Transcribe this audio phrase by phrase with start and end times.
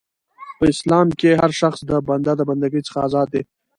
[0.57, 3.41] په اسلام کښي هرشخصیت د بنده د بنده ګۍ څخه ازاد دي.